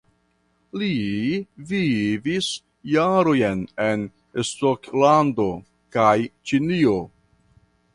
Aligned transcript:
Li 0.83 0.87
vivis 1.73 2.49
jarojn 2.95 3.63
en 3.89 4.09
Skotlando 4.53 5.49
kaj 5.99 6.17
Ĉinio. 6.51 7.01